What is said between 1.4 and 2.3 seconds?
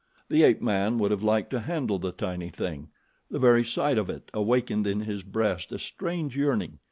to handle the